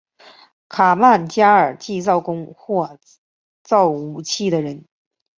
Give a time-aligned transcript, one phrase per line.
[0.67, 2.97] 卡曼加尔即造弓或
[3.61, 4.87] 造武器的人。